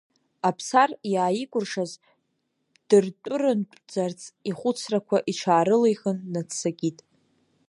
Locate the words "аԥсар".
0.49-0.89